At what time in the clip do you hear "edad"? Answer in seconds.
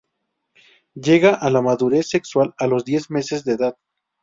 3.53-3.77